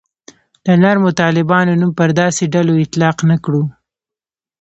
د 0.65 0.67
نرمو 0.81 1.09
طالبانو 1.21 1.79
نوم 1.81 1.91
پر 1.99 2.09
داسې 2.21 2.43
ډلو 2.53 2.73
اطلاق 2.83 3.17
نه 3.29 3.37
کړو. 3.43 3.63